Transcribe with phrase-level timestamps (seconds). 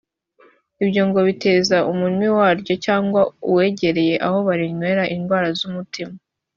[0.83, 6.13] Ibyo ngo biteza umunywi waryo cyangwa uwegereye aho barinywa indwara z’umutima